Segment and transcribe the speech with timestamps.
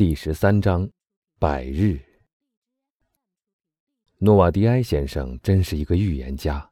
[0.00, 0.90] 第十三章，
[1.38, 2.00] 百日。
[4.16, 6.70] 诺瓦迪埃先生真是一个预言家，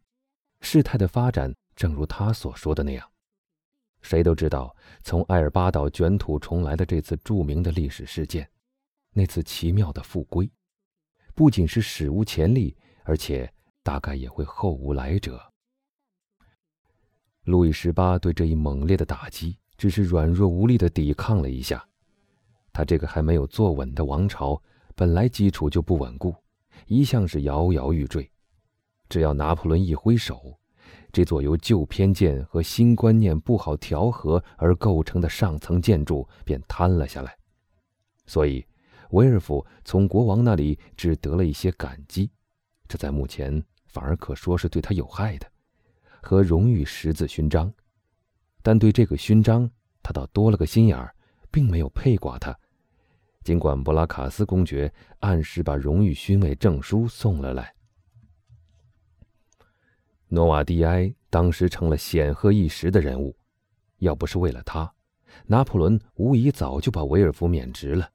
[0.62, 3.06] 事态的发展正如他所说的那样。
[4.00, 8.50] 谁都知道，从埃尔巴岛卷土重来的这次著名的历史事件，
[9.12, 10.50] 那次奇妙的复归，
[11.34, 12.74] 不仅是史无前例，
[13.04, 13.52] 而且
[13.82, 15.38] 大概也会后无来者。
[17.44, 21.86] 路易十八对这一猛烈的打击，只是软弱无力的抵抗了一下。
[22.78, 24.62] 他这个还没有坐稳的王朝，
[24.94, 26.32] 本来基础就不稳固，
[26.86, 28.30] 一向是摇摇欲坠。
[29.08, 30.56] 只要拿破仑一挥手，
[31.10, 37.36] 这座由旧偏见和新观念不好调和而构成的上层建筑便坍了下来。
[38.26, 38.64] 所以，
[39.10, 42.30] 维尔福从国王那里只得了一些感激，
[42.86, 45.50] 这在目前反而可说是对他有害的，
[46.22, 47.74] 和荣誉十字勋章。
[48.62, 49.68] 但对这个勋章，
[50.00, 51.12] 他倒多了个心眼，
[51.50, 52.56] 并没有配挂他。
[53.44, 57.74] 尽管布拉卡斯公爵按时把荣誉勋位证书送了来，
[60.28, 63.34] 诺瓦蒂埃当时成了显赫一时的人物。
[63.98, 64.92] 要不是为了他，
[65.46, 68.10] 拿破仑无疑早就把维尔福免职了。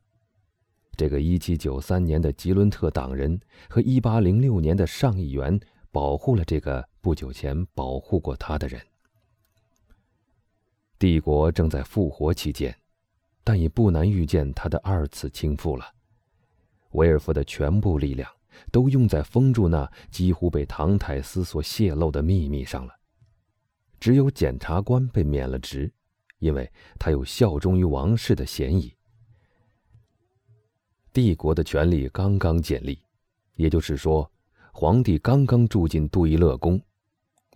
[0.95, 5.59] 这个1793年的吉伦特党人和1806年的上议员
[5.91, 8.79] 保护了这个不久前保护过他的人。
[10.99, 12.77] 帝国正在复活期间。
[13.43, 15.85] 但也不难预见他的二次倾覆了。
[16.91, 18.29] 威尔福的全部力量
[18.71, 22.93] 都用在封住那几乎被唐泰斯所泄露的秘密上了。
[23.99, 25.91] 只有检察官被免了职，
[26.39, 28.93] 因为他有效忠于王室的嫌疑。
[31.11, 32.99] 帝国的权力刚刚建立，
[33.55, 34.29] 也就是说，
[34.71, 36.81] 皇帝刚刚住进杜伊勒宫，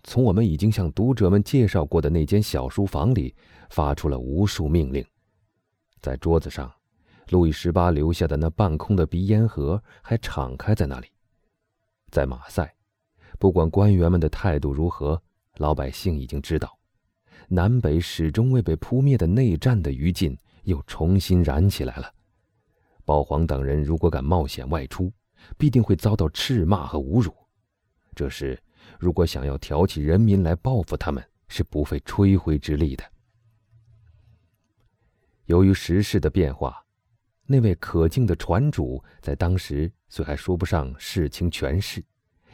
[0.04, 3.34] 从我们已经向读者们介绍过的那间小书房里
[3.70, 5.04] 发出了无数命令。
[6.00, 6.72] 在桌子上，
[7.30, 11.08] 路易十八留下的那半空的鼻烟盒还敞开在那里。
[12.10, 12.74] 在马赛，
[13.38, 15.20] 不管官员们的态度如何，
[15.56, 16.78] 老百姓已经知道，
[17.48, 22.12] 南北始终未被扑灭的内战的余烬又重新燃起来了。
[23.04, 25.12] 保皇等人如果敢冒险外出，
[25.56, 27.34] 必定会遭到斥骂和侮辱。
[28.14, 28.60] 这时，
[28.98, 33.04] 如果想要挑起人民来报复他们，是不费吹灰之力的。
[35.48, 36.84] 由于时势的变化，
[37.46, 42.04] 那位可敬的船主在当时虽还说不上事情权势，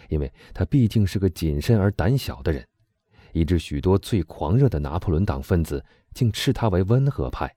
[0.09, 2.65] 因为他毕竟是个谨慎而胆小的人，
[3.33, 5.84] 以致许多最狂热的拿破仑党分子
[6.15, 7.53] 竟斥他为温和派。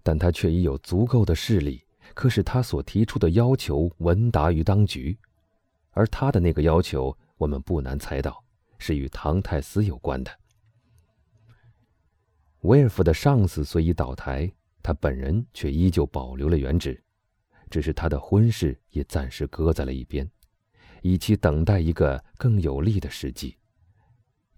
[0.00, 5.18] 但他却已有足够的势力，可使他所提出的要求闻达于当局，
[5.90, 8.44] 而他的那个要求，我们不难猜到，
[8.78, 10.30] 是与唐泰斯有关的。
[12.62, 14.50] 威尔夫的上司虽已倒台，
[14.82, 17.02] 他本人却依旧保留了原职，
[17.70, 20.30] 只是他的婚事也暂时搁在了一边，
[21.00, 23.56] 以期等待一个更有利的时机。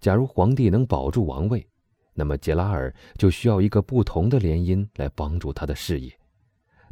[0.01, 1.65] 假如皇帝能保住王位，
[2.13, 6.13] 那么杰拉尔就需要一个不同的联姻来帮助他的事业。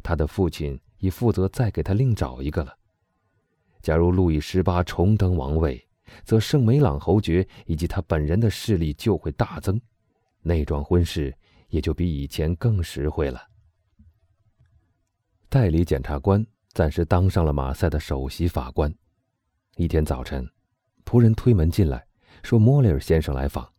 [0.01, 2.73] 他的父亲已负责再给他另找一个了。
[3.81, 5.85] 假如路易十八重登王位，
[6.23, 9.79] 则圣梅朗侯爵以及他本人的势力就会大增。
[10.41, 11.35] 那桩婚事
[11.69, 13.41] 也就比以前更实惠了。
[15.49, 18.93] 代理检察官暂时当上了马赛的首席法官。
[19.75, 20.49] 一天早晨，
[21.05, 22.05] 仆人推门进来，
[22.43, 23.71] 说莫雷尔先生来访。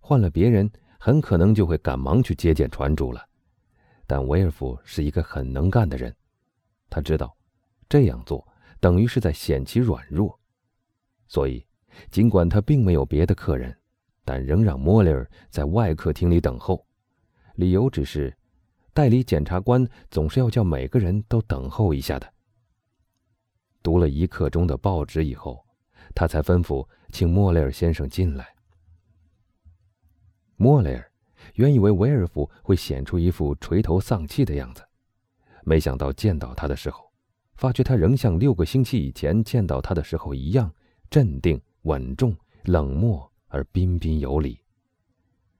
[0.00, 3.28] 换了别人，很可能就会赶忙去接见船主了。
[4.06, 6.14] 但威尔夫是一个很能干的人，
[6.88, 7.36] 他知道
[7.88, 8.46] 这样做
[8.78, 10.38] 等于是在显其软弱，
[11.26, 11.66] 所以
[12.10, 13.76] 尽管他并没有别的客人。
[14.26, 16.84] 但仍让莫雷尔在外客厅里等候，
[17.54, 18.36] 理由只是，
[18.92, 22.30] 代理检察官总是要叫每个人都等候一下的。
[23.84, 25.64] 读了一刻钟的报纸以后，
[26.12, 28.52] 他才吩咐请莫雷尔先生进来。
[30.56, 31.12] 莫雷尔
[31.54, 34.82] 原以为维尔夫会显出一副垂头丧气的样子，
[35.62, 37.12] 没想到见到他的时候，
[37.54, 40.68] 发觉他仍像六个星期以前见到他的时候一样
[41.08, 43.30] 镇定、稳重、冷漠。
[43.48, 44.60] 而彬彬有礼，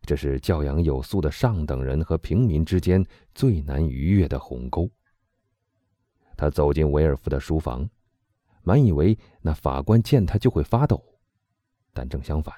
[0.03, 3.05] 这是教养有素的上等人和平民之间
[3.35, 4.91] 最难逾越的鸿沟。
[6.37, 7.89] 他走进维尔夫的书房，
[8.63, 11.03] 满以为那法官见他就会发抖，
[11.93, 12.55] 但正相反，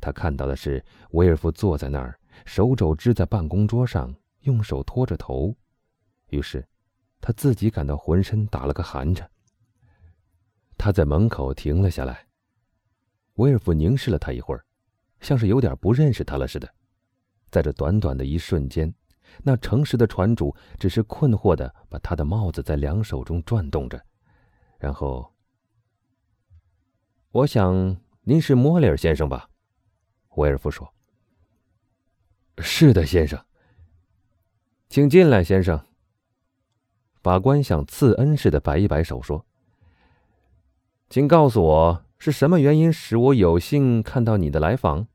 [0.00, 5.54] 他看到的是维尔夫坐在那儿，手肘支在办公桌上，用手托着头。
[6.30, 6.66] 于是，
[7.20, 9.30] 他自己感到浑身打了个寒颤。
[10.76, 12.25] 他在门口停了下来。
[13.36, 14.64] 威尔夫凝视了他一会儿，
[15.20, 16.68] 像是有点不认识他了似的。
[17.50, 18.92] 在这短短的一瞬间，
[19.42, 24.02] 那诚实的船主只是困惑的把他的帽子在两手中转动着，
[24.78, 25.32] 然后，
[27.30, 29.48] 我想您是莫里尔先生吧？
[30.36, 30.92] 威尔夫说
[32.58, 33.42] ：“是的，先生。”
[34.88, 35.80] 请进来，先生。
[37.22, 39.44] 法官像赐恩似的摆一摆手说
[41.10, 45.06] ：“请告诉我是什么原因使我有幸看到你的来访？”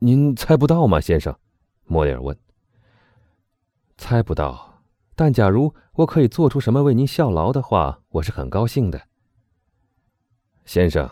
[0.00, 1.38] 您猜不到吗，先生？
[1.84, 2.36] 莫里尔问。
[3.96, 4.82] 猜不到，
[5.14, 9.00] 但假如我可以做出什么为您效劳的话，我是很高兴的。
[10.64, 11.08] 先生，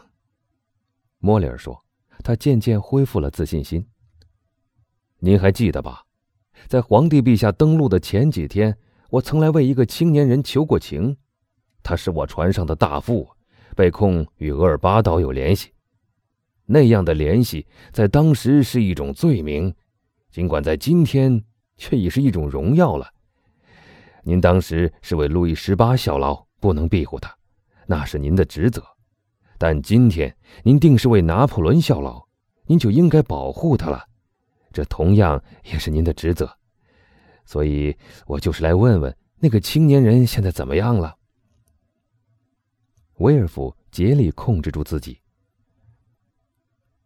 [1.18, 1.84] 莫里尔说，
[2.24, 3.86] 他渐渐恢复了自信心。
[5.20, 6.04] 您还记得吧？
[6.66, 8.76] 在皇帝陛下登陆的前几天，
[9.10, 11.16] 我曾来为一个青年人求过情，
[11.84, 13.35] 他是我船上的大副，
[13.76, 15.70] 被控与厄尔巴岛有联系。
[16.64, 19.72] 那样的联系在当时是一种罪名，
[20.32, 21.40] 尽管在今天
[21.76, 23.08] 却已是一种荣耀了。
[24.24, 27.32] 您当时是为路易十八效劳，不能庇护他，
[27.86, 28.82] 那是您的职责；
[29.58, 30.34] 但今天
[30.64, 32.26] 您定是为拿破仑效劳，
[32.64, 34.04] 您就应该保护他了，
[34.72, 36.50] 这同样也是您的职责。
[37.44, 37.96] 所以
[38.26, 41.14] 我就是来问问那个青年人现在怎么样了。
[43.16, 45.20] 威尔夫竭力控制住自己。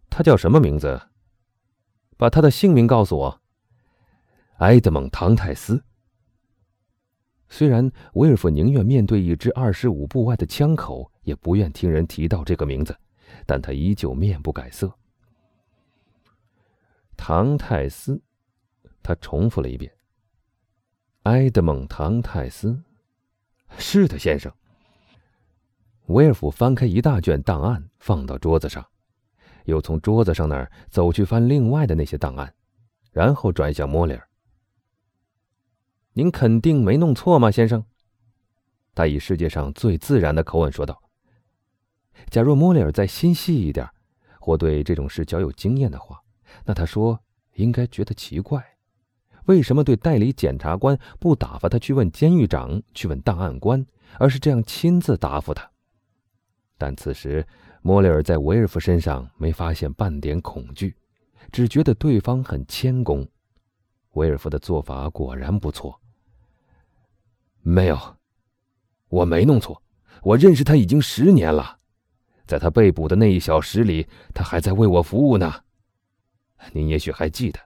[0.08, 1.00] 他叫什么名字？
[2.16, 3.40] 把他的姓名告诉我。
[4.58, 5.82] 埃德蒙·唐泰斯。
[7.48, 12.96] 虽然威尔夫宁愿面对一支二十五步外的枪口，也不愿听人提到这个名字，
[13.46, 14.92] 但他依旧面不改色。
[17.16, 18.20] 唐泰斯，
[19.02, 19.90] 他重复了一遍。
[21.22, 22.82] 埃德蒙·唐泰斯，
[23.78, 24.52] 是的，先生。
[26.10, 28.84] 威尔夫翻开一大卷档案，放到桌子上。
[29.66, 32.52] 又从桌子上那儿走去翻另外的那些档案，
[33.12, 34.28] 然后转向莫里尔。
[36.14, 37.84] 您肯定没弄错吗，先生？
[38.92, 41.00] 他以世界上最自然的口吻说道。
[42.28, 43.88] 假若莫里尔再心细一点，
[44.40, 46.20] 或对这种事较有经验的话，
[46.64, 47.20] 那他说
[47.54, 48.64] 应该觉得奇怪：
[49.44, 53.86] 为什么对代理检察官不打发他去问监狱长、去问档案官，
[54.18, 55.69] 而是这样亲自答复他？
[56.80, 57.46] 但此时。
[57.82, 60.94] 莫里尔在维尔夫身上没发现半点恐惧，
[61.50, 63.26] 只觉得对方很谦恭。
[64.10, 65.98] 维尔夫的做法果然不错。
[67.62, 67.98] 没有，
[69.08, 69.82] 我没弄错，
[70.22, 71.78] 我认识他已经十年了，
[72.46, 75.50] 在他被捕的那一小时里，他还在为我服务呢。
[76.74, 77.58] 您也许还记得，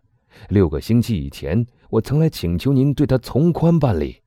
[0.49, 4.22] 六个星期以前，我曾来请求您对他从宽办理，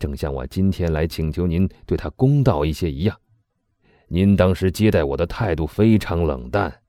[0.00, 3.16] 正像我今天来请求您对他公道一些一样。
[4.12, 6.82] 您当时接待我的态度非常冷淡，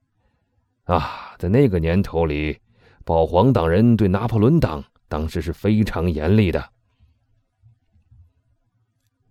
[0.82, 2.58] 啊，在那个年头里，
[3.04, 6.70] 保皇党人对拿破仑党当时是非常严厉的。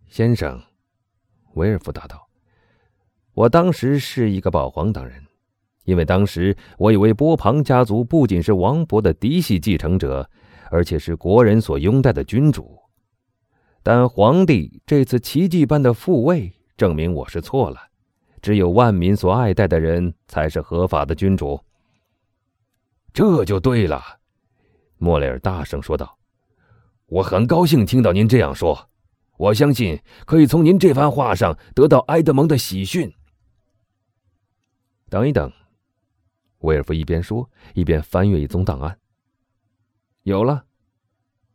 [0.08, 0.64] 先生，
[1.56, 2.30] 维尔夫答道
[3.36, 5.22] ：“我当时是一个保皇党人，
[5.84, 10.30] 因为当时我以为波旁家族不仅是王勃的嫡系继承者，
[10.70, 12.80] 而且是国人所拥戴的君主。
[13.84, 17.80] 但皇帝这次奇迹般的复位。”证明我是错了，
[18.42, 21.64] 只有万民所爱戴的人才是合法的君主。
[23.14, 24.02] 这就对了，
[24.98, 26.18] 莫雷尔大声说道
[27.06, 28.90] ：“我很高兴听到您这样说，
[29.38, 33.14] 我相信可以从您这番话上得到埃德蒙的喜讯。”
[35.08, 35.54] 等一等，
[36.62, 38.98] 威尔夫一边说一边翻阅一宗档案。
[40.24, 40.66] 有了，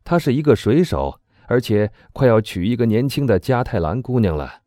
[0.05, 4.61] 他是一个水手，而且快要娶一个年轻的加泰兰姑娘了。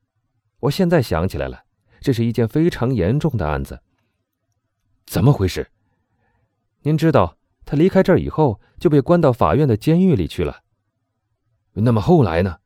[0.61, 1.65] 我现在想起来了，
[2.01, 3.83] 这是一件非常严重的案子。
[5.07, 5.71] 怎么回事？
[6.83, 10.63] 您知道，他离开这儿以后就被关到法院的监狱里去了。
[11.73, 12.59] 那么后来呢？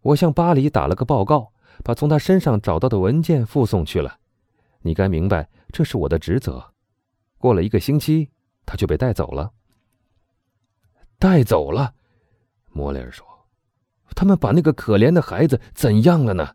[0.00, 1.52] 我向巴黎打了个报告，
[1.82, 4.18] 把从他身上找到的文件附送去了。
[4.80, 6.72] 你该明白，这是我的职责。
[7.38, 8.30] 过了一个星期，
[8.66, 9.52] 他就被带走了。
[11.18, 11.94] 带走了，
[12.70, 13.26] 莫里尔说。
[14.14, 16.54] 他们把那个可怜的孩子怎样了呢？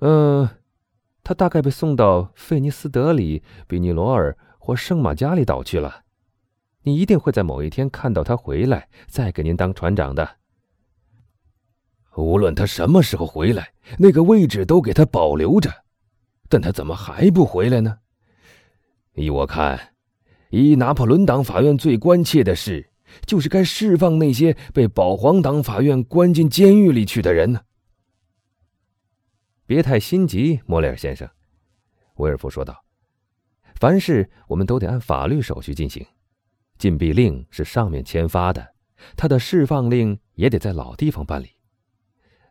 [0.00, 0.48] 嗯，
[1.22, 6.02] 他大概被送到费尼斯德里、比尼罗尔或圣马加里岛去了。
[6.82, 10.28] 你一定会在某一天看到他回来，再给您当船长的。
[12.16, 15.72] 无论他什么时候回来，那个位置都给他保留着。
[16.48, 17.98] 但他怎么还不回来呢？
[19.14, 19.94] 依我看，
[20.50, 22.91] 以拿破仑党法院最关切的是。
[23.26, 27.62] 就是该释放那些被保皇党法院关进监狱里去的人呢。
[29.66, 31.28] 别太心急，莫雷尔先生，
[32.16, 32.84] 威尔夫说道。
[33.74, 36.06] 凡事我们都得按法律手续进行。
[36.78, 38.74] 禁闭令是上面签发的，
[39.16, 41.50] 他的释放令也得在老地方办理。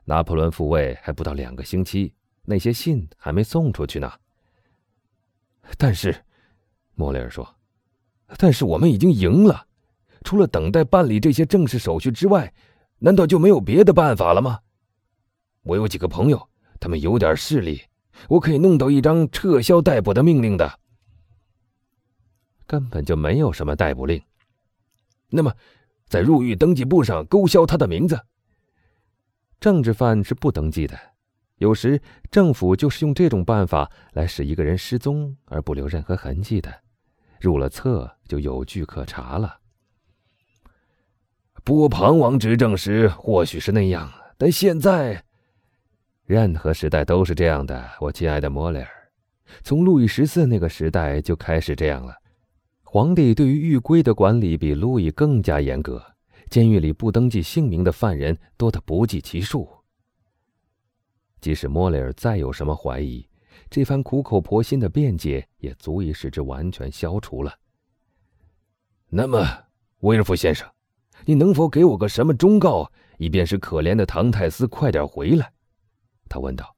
[0.05, 2.13] 拿破仑复位还不到两个星期，
[2.43, 4.11] 那些信还没送出去呢。
[5.77, 6.25] 但是，
[6.95, 7.55] 莫雷尔说
[8.37, 9.67] ：“但是我们已经赢了，
[10.23, 12.53] 除了等待办理这些正式手续之外，
[12.99, 14.59] 难道就没有别的办法了吗？
[15.63, 16.49] 我有几个朋友，
[16.79, 17.81] 他们有点势力，
[18.29, 20.79] 我可以弄到一张撤销逮捕的命令的。
[22.65, 24.21] 根本就没有什么逮捕令。
[25.29, 25.53] 那么，
[26.07, 28.19] 在入狱登记簿上勾销他的名字。
[29.59, 30.97] 政治犯是不登记的。”
[31.61, 32.01] 有时
[32.31, 36.73] 政府就是用这种办法来使一个人失踪而不留任何痕迹的，
[37.39, 39.60] 入了册就有据可查了。
[41.63, 45.23] 波旁王执政时或许是那样，但现在，
[46.25, 48.89] 任何时代都是这样的，我亲爱的莫雷尔。
[49.63, 52.15] 从路易十四那个时代就开始这样了。
[52.83, 56.03] 皇帝对于狱规的管理比路易更加严格，
[56.49, 59.69] 监狱里不登记姓名的犯人多得不计其数。
[61.39, 63.27] 即使莫雷尔再有什么怀疑，
[63.69, 67.53] 这番苦口婆心的辩解也足以使之完全消除了。
[69.09, 69.45] 那么，
[69.99, 70.67] 威尔夫先生，
[71.25, 75.51] 你能否给我个什么忠告，以便使可怜的唐泰斯快点回来？
[76.29, 76.75] 他问道。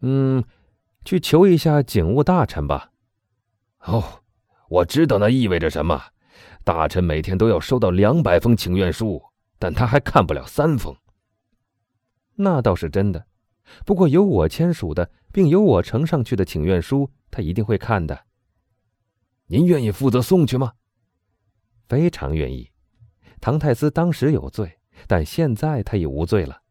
[0.00, 0.44] 嗯，
[1.04, 2.92] 去求一下警务大臣吧。
[3.80, 4.22] 哦，
[4.68, 6.00] 我知道那意味着什么。
[6.64, 9.22] 大臣每天都要收到两百封请愿书，
[9.58, 10.94] 但他还看不了三封。
[12.36, 13.26] 那倒是真的，
[13.84, 18.26] 不过有我签署的，并由我呈上去的请愿书，他一定会看的。
[19.46, 20.74] 您愿意负责送去吗？
[21.88, 22.70] 非常愿意。
[23.40, 26.62] 唐泰斯当时有罪，但现在他已无罪了。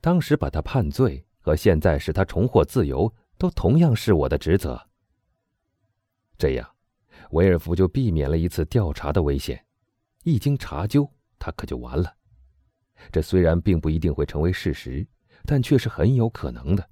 [0.00, 4.88] 当时把他判罪和现在使他重获自由，都同样是我的职责。
[6.36, 6.68] 这样，
[7.30, 9.64] 维尔福就避免了一次调查的危险。
[10.24, 11.08] 一经查究，
[11.38, 12.16] 他可就完了。
[13.12, 15.06] 这虽然并不一定会成为事实，
[15.44, 16.90] 但却是很有可能的。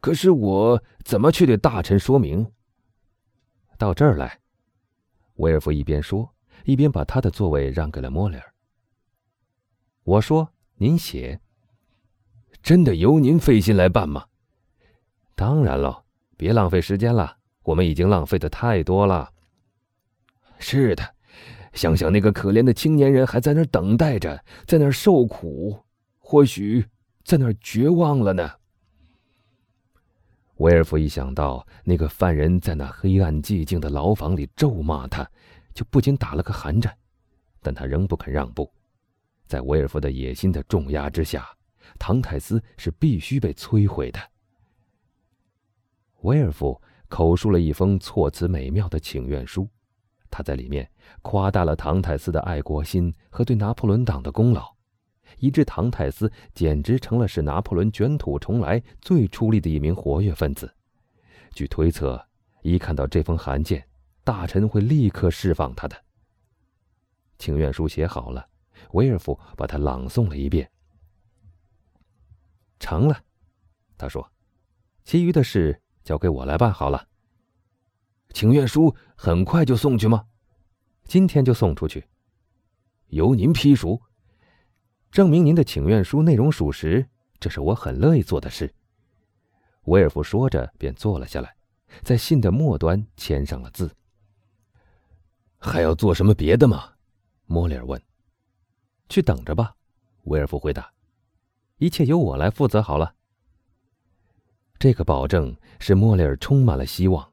[0.00, 2.52] 可是我怎么去对大臣说明？
[3.78, 4.40] 到这儿来，
[5.36, 6.34] 威尔夫一边说，
[6.64, 8.54] 一边把他的座位让给了莫里尔。
[10.04, 11.40] 我说：“您写，
[12.62, 14.26] 真的由您费心来办吗？”
[15.34, 16.04] 当然了，
[16.36, 19.32] 别浪费时间了，我们已经浪费的太多了。
[20.58, 21.14] 是的。
[21.72, 25.82] 想想那个可怜的青年人还在那儿等待着，在那儿受苦，
[26.18, 26.84] 或许
[27.24, 28.50] 在那儿绝望了呢。
[30.62, 35.28] 威尔夫一想到那个犯人在那黑暗寂静的牢房里咒骂他，
[35.74, 36.96] 就不禁打了个寒颤，
[37.60, 38.72] 但他仍不肯让步。
[39.48, 41.48] 在威尔夫的野心的重压之下，
[41.98, 44.20] 唐泰斯是必须被摧毁的。
[46.20, 49.68] 威尔夫口述了一封措辞美妙的请愿书。
[50.30, 50.88] 他在里面
[51.22, 54.72] 夸大了唐泰斯的爱国心和对拿破仑党的功劳，
[55.38, 60.72] 以致唐泰斯简直成了使拿破仑卷土重来最出力的一名活跃分子。
[61.52, 62.24] 据推测，
[62.62, 63.86] 一看到这封函件，
[64.24, 65.96] 大臣会立刻释放他的。
[67.38, 68.48] 请愿书写好了，
[68.92, 70.70] 威尔夫把它朗诵了一遍。
[72.78, 73.22] 成了，
[73.98, 74.28] 他说
[75.04, 77.08] ：“其余的事交给我来办好了。”
[78.32, 80.24] 请愿书很快就送去吗？
[81.04, 82.06] 今天就送出去，
[83.08, 84.00] 由您批署，
[85.12, 87.06] 证明您的请愿书内容属实，
[87.38, 88.74] 这是我很乐意做的事。
[89.82, 91.54] 威尔夫说着便坐了下来，
[92.02, 93.94] 在信的末端签上了字。
[95.58, 96.90] 还要做什么别的吗？
[97.44, 98.00] 莫里尔问。
[99.10, 99.74] 去等着吧，
[100.22, 100.90] 威尔夫回答。
[101.76, 103.14] 一切由我来负责好了。
[104.78, 107.30] 这个保证使莫里尔充满了希望。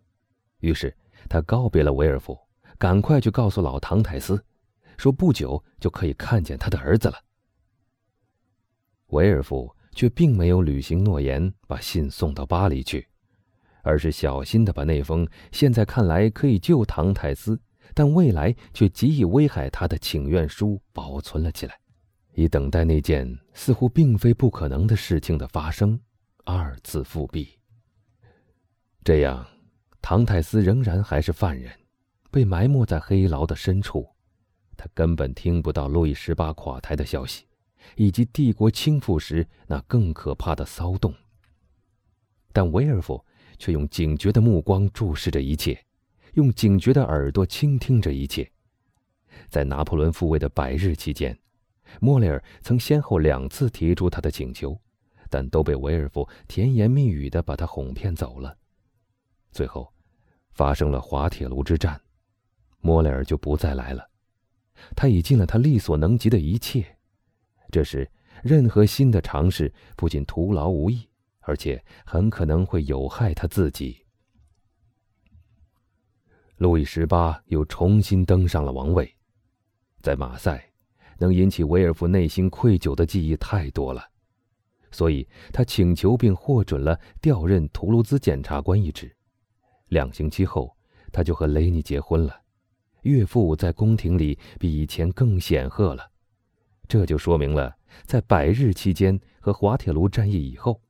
[0.60, 0.94] 于是
[1.30, 2.38] 他告别了威尔夫，
[2.78, 4.44] 赶快去告诉老唐泰斯，
[4.98, 7.18] 说不久就可以看见他的儿子了。
[9.10, 13.08] 维尔夫却并没有履行诺言，把信送到巴黎去，
[13.82, 17.60] 而是小心地把那封现在看来可以救唐泰斯，
[17.94, 21.80] 但未来却极易危害他的请愿书保存了起来，
[22.34, 26.00] 以等待那件似乎并非不可能的事情的发生，
[26.46, 27.48] 二次复辟。
[29.04, 29.46] 这样。
[30.02, 31.70] 唐泰斯仍然还是犯人，
[32.32, 34.08] 被埋没在黑牢的深处。
[34.78, 37.44] 他根本听不到路易十八垮台的消息，
[37.96, 41.14] 以及帝国倾覆时那更可怕的骚动。
[42.52, 43.24] 但维尔夫
[43.58, 45.86] 却用警觉的目光注视着一切，
[46.34, 48.50] 用警觉的耳朵倾听着一切。
[49.50, 51.38] 在拿破仑复位的百日期间，
[52.00, 54.80] 莫雷尔曾先后两次提出他的请求，
[55.30, 58.58] 但都被维尔夫甜言蜜语地把他哄骗走了。
[59.52, 59.94] 最后，
[60.52, 62.00] 发生了滑铁卢之战，
[62.82, 64.10] 莫雷尔就不再来了。
[64.96, 66.98] 他已尽了他力所能及的一切，
[67.72, 68.10] 这时
[68.44, 71.08] 任何新的尝试不仅徒劳无益，
[71.42, 74.06] 而且很可能会有害他自己。
[76.58, 79.16] 路易十八又重新登上了王位，
[80.02, 80.70] 在马赛，
[81.18, 84.04] 能引起维尔夫内心愧疚的记忆太多了，
[84.92, 89.16] 所以他请求并获准了调任图卢兹检察官一职。
[89.88, 90.76] 两星期后，
[91.12, 92.42] 他就和雷尼结婚了。
[93.04, 96.09] 岳父在宫廷里比以前更显赫了，
[96.90, 100.82] 这就说明了在百日期间和滑铁卢战役以后，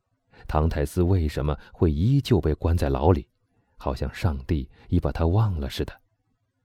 [0.48, 3.28] 唐泰斯为什么会依旧被关在牢里，
[3.76, 5.94] 好像上帝已把他忘了似的。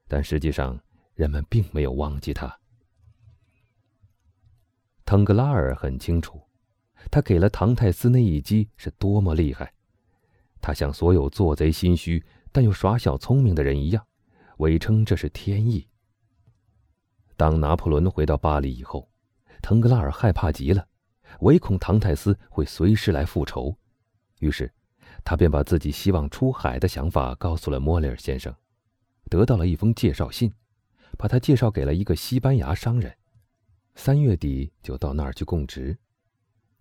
[0.06, 0.80] 但实际上，
[1.14, 2.56] 人们并没有忘记他。
[5.04, 6.40] 腾格拉尔很清楚，
[7.10, 9.74] 他给了唐泰斯那一击是多么厉害。
[10.60, 14.06] 他像所有做贼心虚但又耍小聪明的人一样。
[14.58, 15.88] 伪称这是天意。
[17.36, 19.10] 当拿破仑回到巴黎以后，
[19.64, 20.86] 腾格拉尔害怕极了，
[21.40, 23.74] 唯恐唐泰斯会随时来复仇，
[24.40, 24.70] 于是
[25.24, 28.54] 他便把自己希望出海的想法告诉了莫里尔先生，
[29.30, 30.52] 得到了一封介绍信，
[31.16, 33.16] 把他介绍给了一个西班牙商人，
[33.94, 35.96] 三月底就到那儿去供职。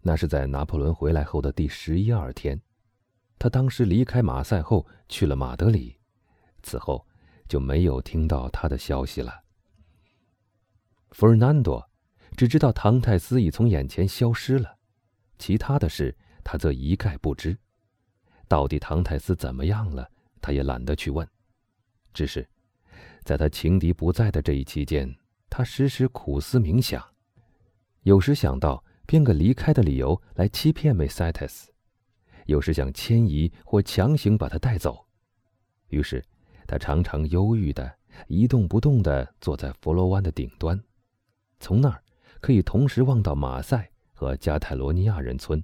[0.01, 2.61] 那是在拿破仑回来后的第十一二天，
[3.39, 5.95] 他当时离开马赛后去了马德里，
[6.61, 7.07] 此后。
[7.45, 9.43] 就没有听到他的消息了。
[11.11, 11.87] 弗尔南多
[12.35, 14.77] 只知道唐泰斯已从眼前消失了，
[15.37, 17.57] 其他的事他则一概不知。
[18.47, 20.09] 到底唐泰斯怎么样了，
[20.41, 21.27] 他也懒得去问。
[22.13, 22.47] 只是，
[23.23, 25.15] 在他情敌不在的这一期间，
[25.49, 27.03] 他时时苦思冥想，
[28.01, 31.71] 有时想到编个离开的理由来欺骗梅塞特斯，
[32.45, 35.05] 有时想迁移或强行把他带走。
[35.89, 36.23] 于是。
[36.65, 37.93] 他常常忧郁的
[38.27, 40.81] 一动不动地坐在佛罗湾的顶端，
[41.59, 42.01] 从那儿
[42.43, 45.63] 可以同时望到马赛和加泰罗尼亚人村。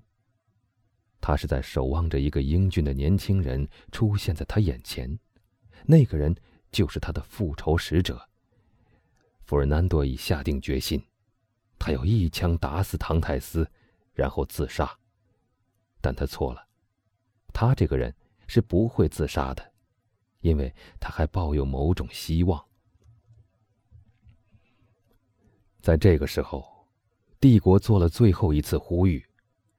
[1.19, 5.19] 他是在守望着一个英俊的年轻人出现在他眼前，
[5.85, 6.33] 那个人
[6.71, 8.25] 就是他的复仇使者。
[9.41, 11.03] 弗尔南多已下定决心，
[11.77, 13.69] 他要一枪打死唐泰斯，
[14.13, 14.89] 然后自杀。
[15.99, 16.65] 但他错了，
[17.51, 18.15] 他这个人
[18.47, 19.73] 是不会自杀的。
[20.39, 22.68] 因为他还抱有某种希望。
[25.81, 26.87] 在这个时候，
[27.39, 29.25] 帝国做了最后一次呼吁：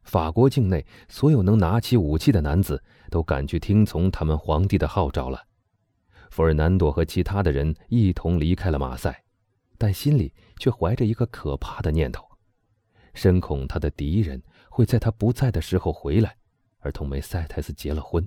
[0.03, 5.47] 法国境内所有能拿起武器的男子都赶去听从他们皇帝的号召了。
[6.31, 9.23] 弗尔南多和其他的人一同离开了马赛，
[9.77, 12.25] 但心里却怀着一个可怕的念头：
[13.13, 16.37] 深恐他的敌人会在他不在的时候回来，
[16.79, 18.27] 而同梅塞泰斯结了婚。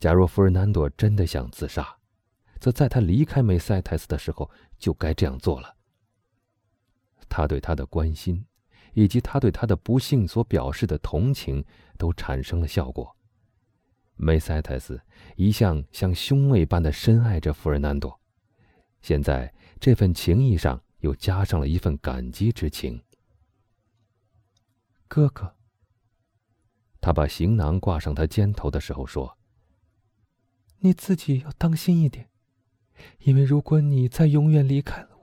[0.00, 1.96] 假若弗尔南多真的想自杀，
[2.58, 5.75] 则在他离开梅塞泰斯的时候就该这样做了。
[7.28, 8.44] 他对他的关心，
[8.94, 11.64] 以及他对他的不幸所表示的同情，
[11.96, 13.16] 都产生了效果。
[14.16, 15.00] 梅塞特斯
[15.36, 18.18] 一向像兄妹般的深爱着弗尔南多，
[19.02, 23.02] 现在这份情谊上又加上了一份感激之情。
[25.08, 25.54] 哥哥，
[27.00, 29.36] 他把行囊挂上他肩头的时候说。
[30.80, 32.28] 你自己要当心一点，
[33.20, 35.15] 因为如果你再永远离开了，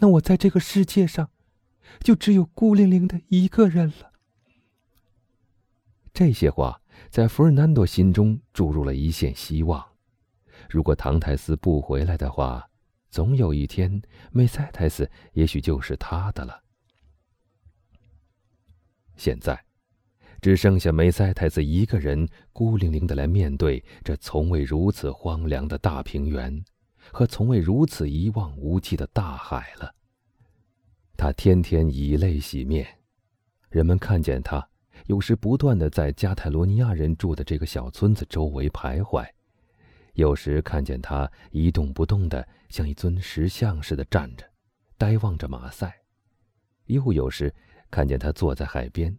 [0.00, 1.30] 那我在这个世界上
[2.00, 4.12] 就只有孤零零的一个人了。
[6.12, 9.86] 这些话在弗尔南多心中注入了一线希望。
[10.68, 12.68] 如果唐泰斯不回来的话，
[13.10, 16.62] 总有一天梅塞泰斯也许就是他的了。
[19.16, 19.64] 现在。
[20.42, 26.64] 只剩下梅塞太子一个人，孤零零的来面对这从未如此荒凉的大平原，
[27.12, 29.94] 和从未如此一望无际的大海了。
[31.16, 32.86] 他天天以泪洗面，
[33.68, 34.66] 人们看见他，
[35.06, 39.28] 有时不断的在加泰罗尼亚人住的这个小村子周围徘徊，
[40.14, 44.44] 有时看见他一动不动的像一尊石像似的站着，
[44.96, 45.94] 呆望着马赛，
[46.86, 47.54] 又有时
[47.90, 49.16] 看见他坐在海边。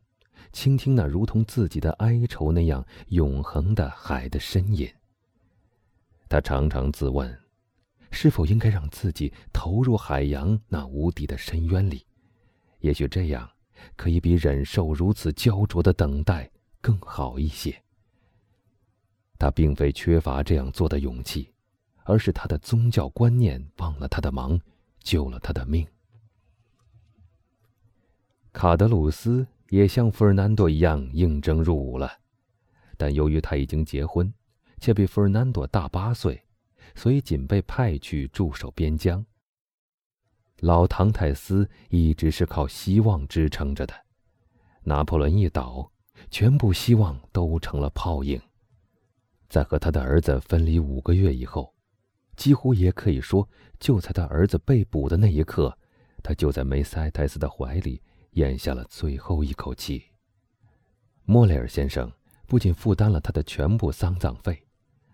[0.51, 4.91] 倾听那如同自己的哀愁那样永恒的海的呻吟。
[6.27, 7.39] 他常常自问，
[8.11, 12.05] 是否应该让自己投入海洋那无底的深渊里？
[12.79, 13.49] 也许这样，
[13.95, 17.75] 可以比忍受如此焦灼的等待更好一些。
[19.39, 21.51] 他并非缺乏这样做的勇气，
[22.03, 24.59] 而是他的宗教观念帮了他的忙，
[24.99, 25.87] 救了他的命。
[28.51, 29.47] 卡德鲁斯。
[29.71, 32.11] 也像弗尔南多一样应征入伍了，
[32.97, 34.29] 但由于他已经结婚，
[34.81, 36.43] 却比费尔南多大八岁，
[36.95, 39.25] 所以仅被派去驻守边疆。
[40.59, 43.93] 老唐泰斯一直是靠希望支撑着的，
[44.83, 45.91] 拿破仑一倒，
[46.29, 48.39] 全部希望都成了泡影。
[49.49, 51.73] 在和他的儿子分离五个月以后，
[52.37, 53.49] 几乎也可以说，
[53.79, 55.77] 就在他儿子被捕的那一刻，
[56.23, 58.01] 他就在梅塞泰斯的怀里
[58.31, 60.03] 咽下了最后一口气。
[61.25, 62.11] 莫雷尔先生
[62.45, 64.65] 不仅负担了他的全部丧葬费，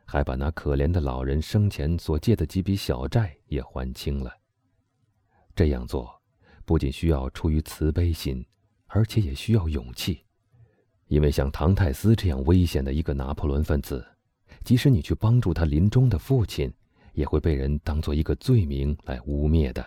[0.09, 4.31] 还把那可怜的老人生前所借的几笔小债也还清了。
[5.53, 6.09] 这样做，
[6.63, 8.43] 不仅需要出于慈悲心，
[8.85, 10.23] 而且也需要勇气，
[11.07, 14.07] 因为像唐泰斯这样危险的一个拿破仑分子，
[14.63, 16.73] 即使你去帮助他临终的父亲，
[17.11, 19.85] 也会被人当做一个罪名来污蔑的。